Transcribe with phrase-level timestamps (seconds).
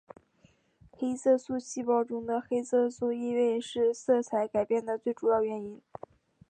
[0.91, 5.79] 黑色素细胞中的黑色素易位是色彩改变的最主要原因。